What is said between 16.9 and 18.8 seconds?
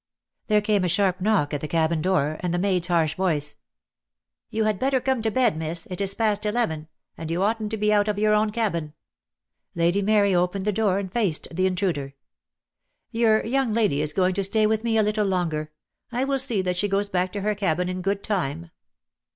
back to her cabin in good time."